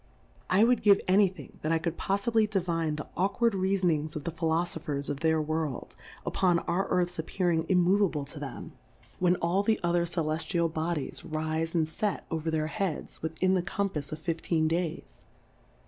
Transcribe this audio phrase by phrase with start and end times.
[0.49, 4.23] I would give any thing that I could poffibly divine the aw kard Reafonings of
[4.23, 8.71] the Philofophers of their World, upon our Earth's ap pearing immoveable to them,
[9.19, 12.49] when all 5)0 Difcourfes on the all the other Celeftlal Bodies rife and fet over
[12.49, 15.25] their Heads, within the Com pafs of fifteen Days.